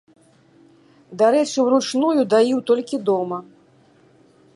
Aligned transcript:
Дарэчы, 1.21 1.53
уручную 1.65 2.21
даіў 2.35 2.59
толькі 2.71 3.01
дома. 3.11 3.37